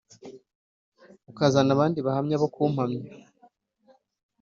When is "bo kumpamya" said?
2.41-3.01